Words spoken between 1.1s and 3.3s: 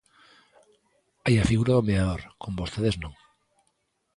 Hai a figura do mediador, con vostedes non.